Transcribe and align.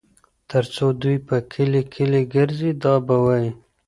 تر 0.49 0.63
څو 0.75 0.85
دوى 1.01 1.17
په 1.27 1.35
کلي 1.53 1.81
کلي 1.93 2.21
ګرځي 2.35 2.71
دا 2.83 2.93
به 3.05 3.15
وايي 3.25 3.49